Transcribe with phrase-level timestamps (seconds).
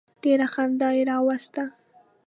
[0.23, 1.63] ډېره خندا یې راوسته.